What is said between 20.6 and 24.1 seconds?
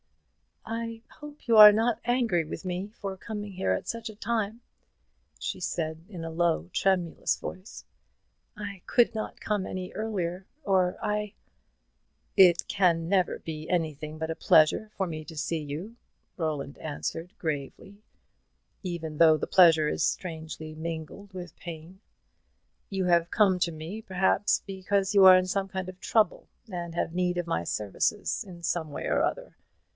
mingled with pain. You have come to me,